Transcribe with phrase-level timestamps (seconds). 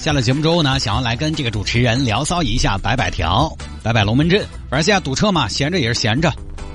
[0.00, 4.40] 下了节目之后呢，想要来跟这个主持人聊骚一下，摆摆条，摆摆龙门阵。
[4.70, 6.32] 反正现在堵车嘛，闲着也是闲着，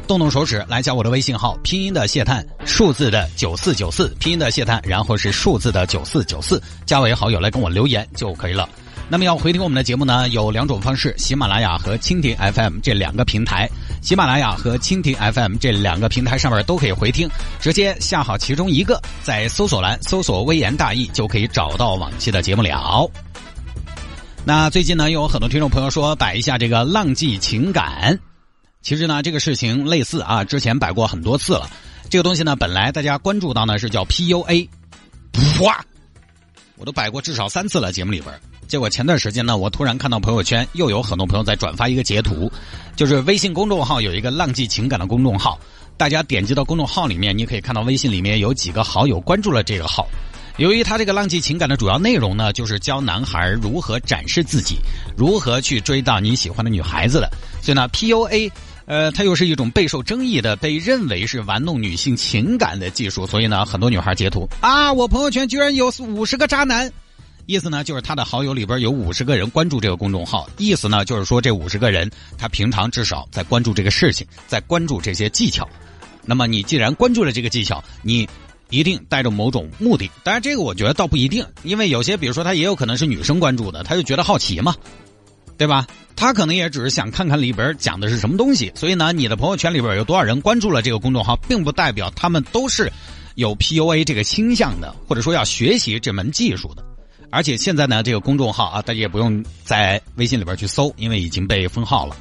[0.07, 8.69] 动动手指来加我的微信号，拼音的谢探，数字的九四九四，拼音的谢探，然后是数字的九四九四，加为好友来跟我留言就可以了。
[9.07, 13.69] 那么要回听我们的节目呢，有两种方式：喜马拉雅和蜻蜓 FM 这两个平台。
[14.01, 23.09] 喜马拉雅和蜻蜓 FM 这两个平台上面都可以回听，直接下好其中一个，在搜索栏搜索“微言大义”就可以找到往期的节目了。
[24.43, 28.19] 那最近呢，有很多听众朋友说摆一下这个浪迹情感，
[28.81, 31.69] 其实呢，这个事情类似啊，之前摆过很多次了。
[32.09, 34.67] 这个东西呢，本来大家关注到呢是叫 PUA，
[35.61, 35.83] 哇，
[36.75, 38.33] 我都摆过至少三次了节目里边。
[38.67, 42.51] 结果前段时间呢，我突然看到朋友圈又有很多朋友在转发一个截图，
[42.95, 45.59] 就是微信公众号有一个“浪迹情感”的公众号，
[45.97, 50.07] 大家点击到公众号里面，你可以看到微信里面有几个好友关注了这个号。
[50.57, 54.77] 由于他这个“浪迹情感”的主要内容呢，就是教男孩如何展示自己，
[55.17, 57.29] 如何去追到你喜欢的女孩子的，
[57.61, 58.49] 所以呢，PUA，
[58.85, 66.91] 呃，它又是一种备受争议的、被认为是玩弄女性情感的技术，所以呢，很多女孩截图啊，我朋友圈居然有五十个渣男。
[67.45, 70.49] 意思呢，就是他的好友里边有五十个人关注这个公众号。
[70.57, 75.67] 意思呢，就是说这五十个人，他平常至少在关注这个事情，在关注这些技巧。
[76.25, 78.27] 那么你既然关注了这个技巧，你
[78.71, 80.09] 一定带着某种目的。
[80.23, 84.75] 当然，这个我觉得倒不一定，因为有些，比如说他也有可能是女生关注的，他就觉得好奇嘛，
[85.55, 85.85] 对吧？
[86.15, 88.71] 他可能也只是想看看里边讲的是什么东西。
[88.73, 92.91] 所以呢，你的朋友圈里边有多少人关注了这个公众号，并不代表他们都是
[93.35, 96.84] 有 PUA 这个倾向的，或者说要学习这门技术的。
[97.35, 102.15] 而且现在呢，这个公众号啊，大家也不用在微信里边去搜，因为已经被封号了。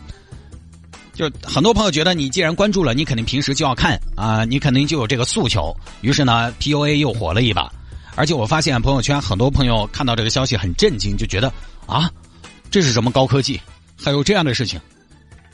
[1.14, 5.72] 就很多朋友觉得，你既然关注了，你肯定平时就要看啊，你肯定就有这个诉求。
[6.00, 7.72] 于是呢，PUA 又火了一把。
[8.16, 11.46] 而且我发现朋友圈很多朋友看到这个消息很震惊，就觉得
[11.86, 12.10] 啊，
[12.68, 13.60] 这是什么高科技？
[13.96, 14.80] 还有这样的事情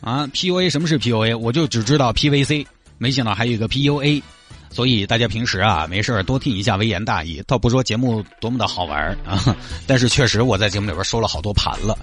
[0.00, 1.36] 啊？PUA 什么是 PUA？
[1.36, 2.66] 我就只知道 PVC，
[2.96, 4.22] 没想到还有一个 PUA。
[4.70, 11.98] 所以大家平时啊没事多听一下微言大义，倒不说节目多么的好玩啊， 但是确实我在节目里边收了好多盘了。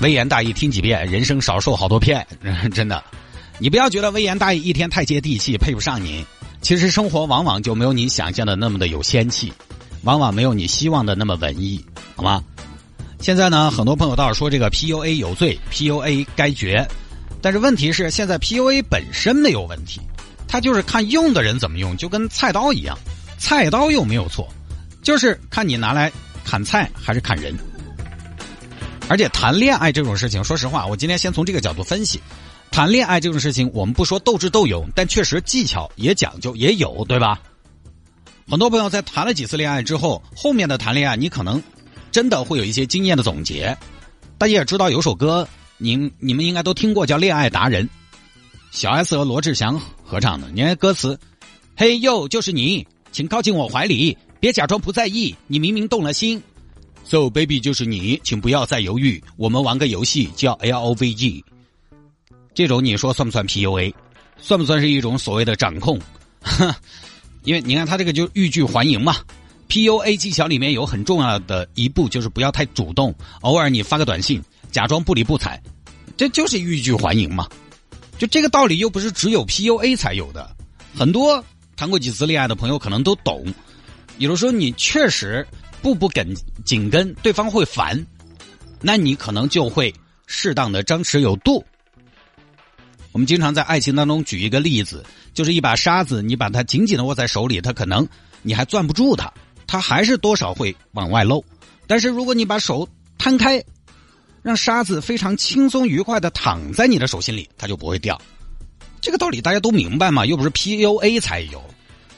[0.00, 2.26] 微言大义听几遍，人生少受好多骗，
[2.74, 3.02] 真的。
[3.58, 6.24] 你不要觉得微言大义一天太接地气，配不上您。
[6.60, 9.52] 其实生活往往就没有你想象的那么的有仙气，
[10.02, 11.82] 往往没有你希望的那么文艺，
[12.14, 12.42] 好吗？
[13.20, 16.86] 现在呢，很多朋友倒是说这个 PUA 有罪，PUA 该绝，
[17.40, 20.00] 但是问题是现在 PUA 本身没有问题。
[20.48, 22.96] 他就是看用的人怎么用，就跟菜刀一样，
[23.38, 24.48] 菜刀又没有错，
[25.02, 26.10] 就是看你拿来
[26.44, 27.54] 砍菜还是砍人。
[29.08, 32.20] 而且谈恋爱这种事情，说实话，我今天先从这个角度分析，
[32.70, 37.40] 谈恋爱这种事情，我们不说斗智斗勇，但确实技巧也讲究，也有，对吧？
[38.48, 41.62] 很多朋友在谈了几次恋爱之后，后面的谈恋爱，你可能
[42.10, 43.76] 真的会有一些经验的总结。
[44.38, 47.84] 大家也知道有首歌，您你们应该都听过，叫《恋爱达人》。
[48.72, 51.18] 小 S 和罗志祥合唱的，你看歌词
[51.76, 56.40] ：“嘿呦，就是你，请靠近我怀里，别假装不在意，你明明动了心。
[57.04, 61.44] So baby，就是你，请不要再犹豫，我们玩个游戏叫 L O V G。
[62.54, 63.92] 这种你说算不算 PUA？
[64.38, 66.00] 算不算是一种所谓的掌控？
[67.42, 69.16] 因为你看他这个就欲拒还迎嘛。
[69.68, 74.40] PUA 技巧里面有很重要的一步，就是不要太主动，偶尔你发个短信，
[74.70, 75.60] 假装不理不睬，
[76.16, 77.48] 这就是欲拒还迎嘛。”
[78.18, 80.50] 就这个道理又不是只有 PUA 才有的，
[80.94, 81.44] 很多
[81.76, 83.44] 谈过几次恋爱的朋友可能都懂。
[84.18, 85.46] 有的时候你确实
[85.82, 86.34] 步步跟
[86.64, 88.06] 紧跟，对方会烦，
[88.80, 89.92] 那你可能就会
[90.26, 91.64] 适当的张弛有度。
[93.12, 95.04] 我们经常在爱情当中举一个例子，
[95.34, 98.06] 就是一把沙子，你把它紧紧的握在手里，它可能
[98.42, 99.32] 你还攥不住它，
[99.66, 101.44] 它还是多少会往外漏。
[101.86, 103.62] 但是如果你把手摊开，
[104.46, 108.16] 让沙子非常轻松愉快的躺在你的手心里，它就不会掉。
[109.00, 110.24] 这个道理大家都明白嘛？
[110.24, 111.60] 又不是 PUA 才有。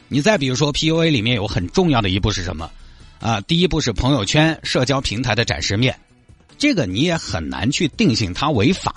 [0.08, 2.70] 你再比如说，PUA 里面有很重要的一步是什么？
[3.18, 5.98] 啊，第一步是朋友圈社交平台的展示面，
[6.58, 8.94] 这个你也很难去定性它违法，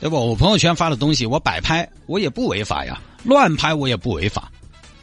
[0.00, 0.16] 对不？
[0.16, 4.50] 我朋友圈发的东西，我摆拍，我也不违法呀；乱拍我也不违法，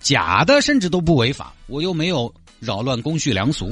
[0.02, 3.72] 假的甚至都不违法，我又没有扰乱公序良俗。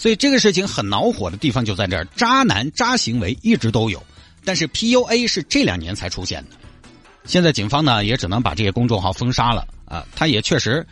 [0.00, 4.02] 所以这个事情很恼火的地方就在这儿，渣男渣行为一直都有，
[4.46, 6.56] 但是 PUA 是这两年才出现的。
[7.26, 10.86] 现在警方呢也只能把这些公众号封杀了啊，他也确实。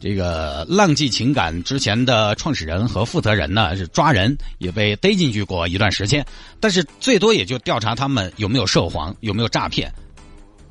[0.00, 6.24] 这个浪迹情感之前的创始人和负责人呢，是抓人也被逮进去过一段时间，
[6.60, 9.92] 但是最多也就调查他们有没有涉黄，有没有诈骗。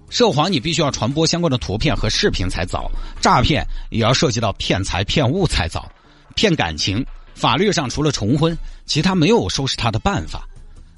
[0.09, 2.89] 涉黄你必须要传播相关的图片和视频才早，
[3.19, 5.91] 诈骗也要涉及到骗财骗物才早，
[6.35, 7.03] 骗感情，
[7.35, 10.47] 法律上除了重婚，其他没有收拾他的办法。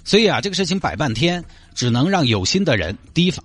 [0.03, 1.43] 所以啊，这个事情摆半天，
[1.73, 3.43] 只能让有心的人提防。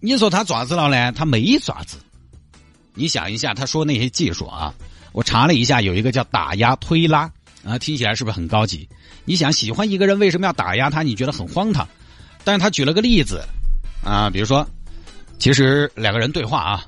[0.00, 1.12] 你说他爪子了呢？
[1.12, 1.98] 他没爪子。
[2.94, 4.74] 你想一下，他说那些技术啊，
[5.12, 7.30] 我查了一下，有一个叫打压推拉
[7.64, 8.88] 啊，听起来是不是很高级？
[9.26, 11.02] 你想喜欢一个人为什么要打压他？
[11.02, 11.86] 你觉得很荒唐，
[12.42, 13.44] 但是他举了个例子
[14.02, 14.66] 啊，比如说，
[15.38, 16.86] 其实两个人对话啊，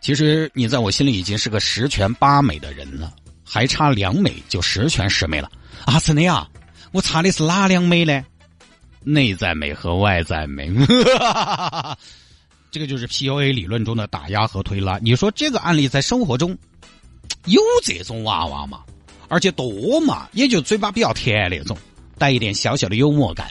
[0.00, 3.12] 其实你在我心里已经是个十全八美的人了，
[3.48, 5.50] 还差两美就十全十美了
[5.86, 5.98] 啊！
[6.00, 6.46] 真的呀？
[6.92, 8.24] 我差的是哪两美呢？
[9.02, 10.70] 内在美和外在美。
[12.70, 14.98] 这个就是 PUA 理论中的打压和推拉。
[14.98, 16.56] 你说这个案例在生活中
[17.46, 18.80] 有这种娃娃吗？
[19.28, 20.28] 而且多嘛？
[20.32, 21.76] 也就嘴巴比较甜那种，
[22.18, 23.50] 带一点小小的幽默感。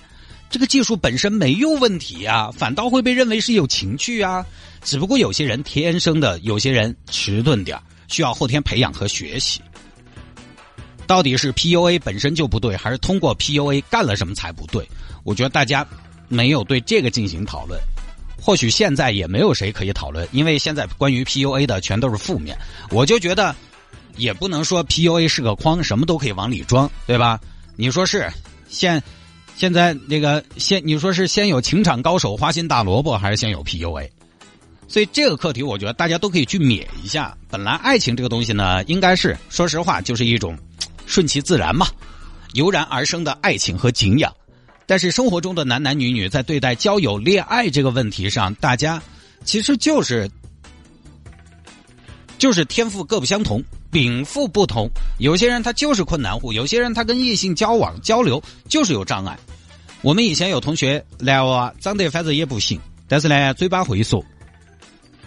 [0.49, 4.45] 这个技术本身没有问题啊，反倒会被认为是有情趣啊。
[4.83, 9.59] 只不过有些人天生的，有些人迟钝点需要后天培养和学习。
[11.07, 14.87] 到底是 PUA 本身就不对，还是通过 PUA 干了什么才不对？
[15.23, 15.87] 我觉得大家
[16.27, 17.79] 没有对这个进行讨论。
[18.39, 22.57] 或许现在也没有谁可以讨论，因为现在关于 PUA 的全都是负面。
[22.91, 23.55] 我就觉得，
[24.15, 27.39] 也不能说 PUA 是个筐，什么都可以往里装，对吧？
[27.75, 28.31] 你说是
[28.69, 29.01] 现
[29.57, 34.07] 现在那个先，你说是先有情场高手花心大萝卜，还是先有 PUA？
[34.87, 37.35] 所以这个课题，我觉得大家都可以去免一下。
[37.49, 40.57] 本来爱情这个东西呢，应该是说实话，就是一种
[41.07, 41.87] 顺其自然嘛，
[42.53, 44.31] 油然而生的爱情和敬仰。
[44.85, 49.01] 但是生活中的男男女女在对待交友、恋爱这个问题上，大家
[49.43, 50.29] 其实就是
[52.37, 53.61] 就是天赋各不相同，
[53.91, 54.87] 禀赋不同。
[55.19, 59.37] 有些人他就是困难户，有些人他跟异性交往交流就是有障碍。
[60.01, 64.23] 我们以前有同学来啊，长得反正也不行，但是呢嘴巴会说，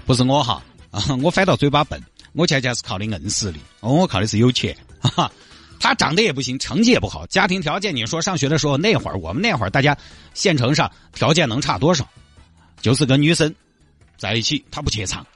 [0.06, 0.62] 不是我哈，
[1.23, 5.32] 我反倒嘴巴笨，我恰恰是靠的硬实力，我靠的是有钱，哈哈。
[5.81, 9.97] 他长得也不行，成绩也不好，家庭条件你说上学的时候那会儿，我们那会儿大家
[10.35, 12.06] 县城上条件能差多少？
[12.82, 13.53] 就是跟女生
[14.17, 15.27] 在一起，他不怯场。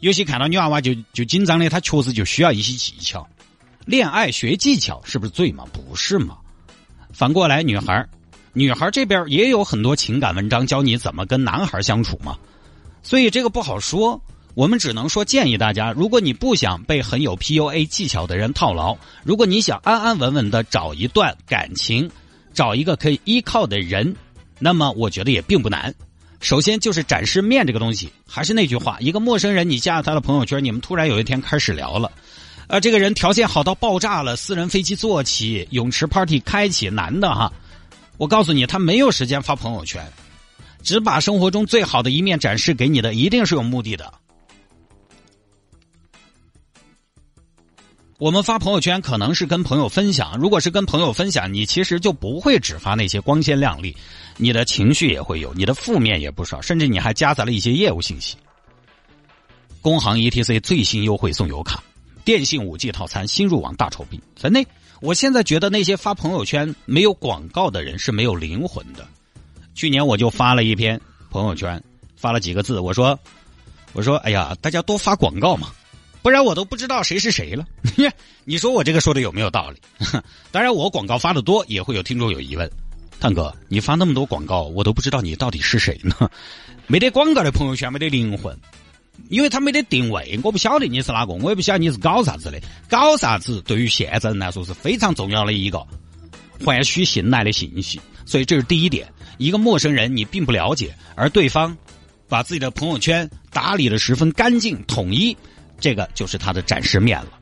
[0.00, 3.26] 有些看到女娃娃就就紧张的，他确实就需要一些技巧。
[3.86, 5.64] 恋爱学技巧是不是罪吗？
[5.72, 6.36] 不是吗？
[7.12, 8.06] 反过来，女孩
[8.52, 12.38] 女孩这边也有很多情感文章教你怎么跟男孩相处嘛，
[13.02, 14.20] 所以这个不好说。
[14.60, 22.10] 我们只能说建议大家，如果你不想被很有 PUA 技巧的人套牢，如果你想安安稳稳的找一段感情，
[22.52, 24.14] 找一个可以依靠的人，
[24.58, 25.94] 那么我觉得也并不难。
[26.40, 32.12] 首先就是展示面这个东西，还是那句话，一个陌生人你加了他的朋友圈，你们突然有一天开始聊了，
[32.66, 37.50] 啊，这个人条件好到爆炸了，私人飞机坐起，泳池 party 开启，男的哈，
[38.18, 40.06] 我告诉你，他没有时间发朋友圈，
[40.82, 44.12] 只把生活中最好的一面展示给你的，一定是有目的的。
[48.20, 53.96] 我们发朋友圈可能是跟朋友分享，如果是跟朋友分享，你其实就不会只发那些光鲜亮丽，
[54.36, 58.36] 你的情绪也会有，你的负面也不少，甚至你还夹杂了一些业务信息。
[59.80, 61.82] 工行 ETC 最新优惠送油卡，
[62.22, 64.20] 电信五 G 套餐新入网大酬宾。
[64.36, 64.62] 真的，
[65.00, 69.08] 我现在觉得那些发朋友圈没有广告的人是没有灵魂的。
[69.74, 71.00] 去年我就发了一篇
[71.30, 71.82] 朋友圈，
[72.16, 73.18] 发了几个字，我说
[73.94, 75.72] ：“我说，哎呀，大家多发广告嘛。”
[76.22, 77.66] 不然我都不知道谁是谁了。
[78.44, 79.78] 你说我这个说的有没有道理？
[80.52, 82.70] 当然，我广告发的多，也会有听众有疑问。
[83.18, 86.30] 探哥，你发那么多广告，我都不知道你到底是谁呢？
[86.86, 88.58] 没得广告的朋友圈没得灵魂，
[89.28, 92.60] 因为他没得定位，我不晓得你是哪个，我也不晓得你是搞啥子的。
[92.88, 95.86] 搞啥子对于现在人来说是非常重要的一个
[96.64, 98.00] 换取信赖的信息。
[98.24, 99.06] 所以这是第一点，
[99.38, 101.76] 一个陌生人你并不了解，而对方
[102.28, 105.36] 把自己的朋友圈打理的十分干净统一。
[105.80, 107.32] 这个就是他的展示面了。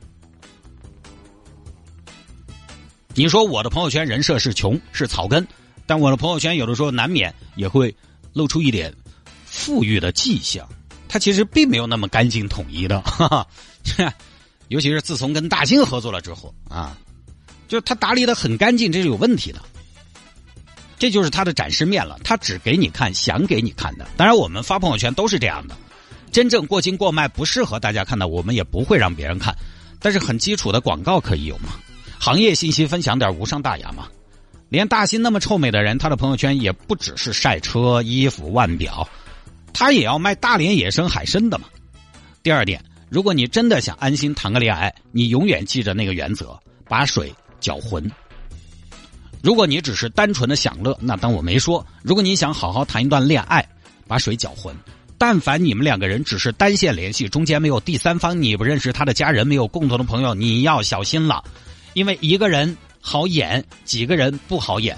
[3.13, 5.45] 你说我的朋友圈人设是穷是草根，
[5.85, 7.93] 但我的朋友圈有的时候难免也会
[8.33, 8.93] 露出一点
[9.45, 10.67] 富裕的迹象。
[11.07, 13.47] 他其实并没有那么干净统一的， 哈哈，
[14.67, 16.95] 尤其是自从跟大兴合作了之后啊，
[17.67, 19.59] 就他打理的很干净，这是有问题的。
[20.99, 24.07] 这就是他的展示面了，他只给你看想给你看的。
[24.15, 25.75] 当然，我们发朋友圈都是这样的。
[26.31, 29.55] 真正过筋过脉不适合大家看的，我们也不会让别人看。
[29.99, 31.73] 但是很基础的广告可以有吗？
[32.19, 34.07] 行业信息分享点无伤大雅吗？
[34.69, 39.07] 连大新那么臭美的人，他的朋友圈也不只是晒车、衣服、腕表，
[39.73, 41.67] 他也要卖大连野生海参的嘛。
[42.43, 46.57] 第二点，如果你真的想安心谈个恋爱，你永远记着那个原则：
[46.87, 48.09] 把水搅浑。
[49.41, 53.67] 如果你只是单纯的享乐，那当我没说；如果你想好好谈一段恋爱，
[54.07, 54.75] 把水搅浑。
[55.19, 61.43] 但凡你们两个人只是单线联系，中间没有第三方，你不认识他的家人，没有共同的朋友，你要小心了，
[61.93, 64.97] 因为一个人好演，几个人不好演。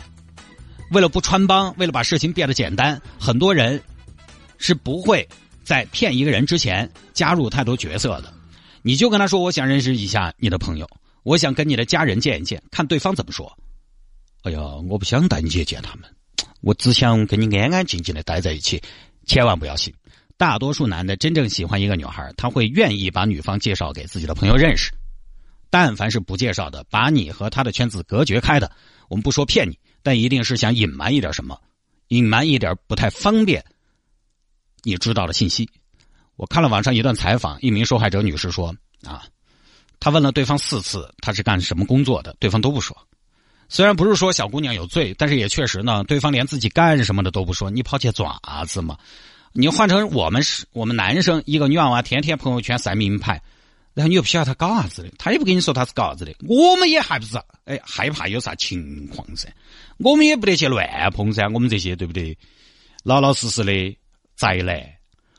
[0.92, 3.82] 为了不穿帮，为了把事情变得简单，很多人
[4.60, 5.28] 是不会
[5.64, 8.32] 在骗一个人之前加入太多角色的。
[8.84, 10.88] 你就跟他说：“我想认识一下你的朋友，
[11.24, 13.52] 我想跟你的家人见一见，看对方怎么说。”
[14.44, 16.04] 哎呀，我不想带你去见他们，
[16.62, 18.80] 我只想跟你安安静静的待在一起，
[19.26, 19.92] 千万不要信。
[20.42, 24.92] 大多数男的真正喜欢一个女孩，他会愿意把女方介绍给自己的朋友认识。
[25.70, 28.72] 但凡是不介绍的，把你和他的圈子隔绝开的，
[29.08, 31.62] 我们不说骗你，但一定是想隐瞒一点什么，
[32.08, 33.64] 隐瞒一点不太方便
[34.82, 35.70] 你知道的信息。
[36.38, 39.24] 我看了网上一段采访，一名受害者女士说：“啊，
[40.00, 42.98] 她问了对方四次，他是干什么工作的，对方都不说。
[43.70, 48.98] 虽然不是说小姑娘有罪，但是也确实呢，对方连自己干什么的都不说，你跑去爪子嘛？”
[49.54, 53.42] 你换成我们是我们男生，一个女娃娃天天朋友圈晒名牌，
[53.94, 59.50] 然后你又不晓得她搞啥子的，她也不跟你说她是搞啥子的，我们也害不是，哎，害怕有啥情况噻，
[59.98, 62.38] 我们也不得去乱碰噻，我们这些对不对？
[63.04, 63.98] 老老实实的
[64.38, 64.82] 宅男，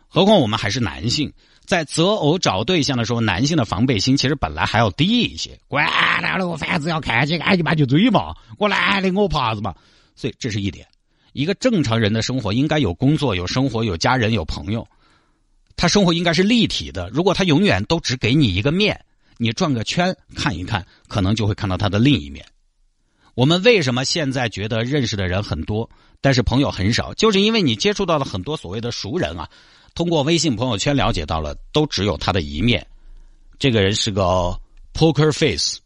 [0.08, 1.32] 何况我们还是男性，
[1.64, 9.74] 在择偶找对象的时候，男性的防备心其实本来还要低一些，管他了，我反正要看见爱就把就追嘛，我男的我怕啥子嘛，
[10.14, 10.86] 所以这是一点。
[11.32, 14.86] 一个正常人的生活应该有工作、有生活、有家人、有朋友，
[15.76, 17.08] 他生活应该是立体的。
[17.10, 19.04] 如果他永远都只给你一个面，
[19.38, 22.44] 你转个圈看一看，可能就会看到他的另一面。
[23.34, 25.88] 我们为什么现在觉得认识的人很多，
[26.20, 27.14] 但是朋友很少？
[27.14, 29.48] 就是因为你接触到了很多所谓的熟人啊，
[29.94, 32.86] 通过微信朋友圈了解到了，都只有他的一面。
[33.58, 34.54] 这个人是个
[34.92, 35.78] poker face。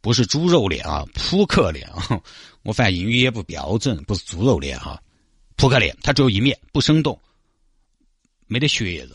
[0.00, 2.20] 不是猪肉脸啊，扑克脸啊！
[2.64, 5.00] 我反正英语也不标准，不是猪肉脸哈，
[5.56, 7.18] 扑克脸，它只有一面，不生动，
[8.46, 9.14] 没得血液肉。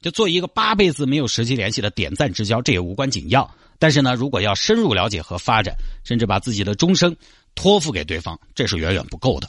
[0.00, 3.48] 就做一个八辈子没有实际联系的点赞之交，这也无关紧要。
[3.78, 7.14] 但是呢，如果要深入了解和发展，甚至把自己的终生
[7.54, 9.48] 托付给对方，这是远远不够的。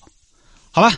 [0.71, 0.95] 好吧。